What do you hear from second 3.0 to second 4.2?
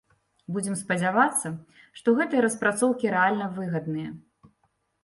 рэальна выгадныя.